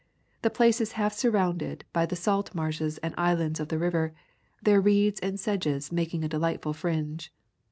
[0.41, 4.15] The place is half surrounded by the salt marshes and islands of the river,
[4.63, 7.31] their reeds and sedges making a delightful fringe.